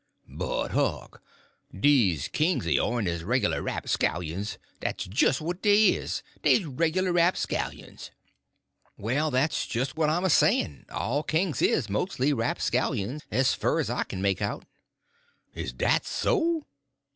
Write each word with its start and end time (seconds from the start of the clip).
"But, 0.27 0.69
Huck, 0.71 1.21
dese 1.79 2.27
kings 2.27 2.65
o' 2.65 2.71
ourn 2.79 3.05
is 3.05 3.23
reglar 3.23 3.61
rapscallions; 3.61 4.57
dat's 4.79 5.05
jist 5.05 5.39
what 5.41 5.61
dey 5.61 5.89
is; 5.89 6.23
dey's 6.41 6.65
reglar 6.65 7.13
rapscallions." 7.13 8.09
"Well, 8.97 9.29
that's 9.29 9.71
what 9.93 10.09
I'm 10.09 10.25
a 10.25 10.31
saying; 10.31 10.87
all 10.89 11.21
kings 11.21 11.61
is 11.61 11.87
mostly 11.87 12.33
rapscallions, 12.33 13.21
as 13.29 13.53
fur 13.53 13.79
as 13.79 13.91
I 13.91 14.03
can 14.03 14.23
make 14.23 14.41
out." 14.41 14.65
"Is 15.53 15.71
dat 15.71 16.03
so?" 16.07 16.65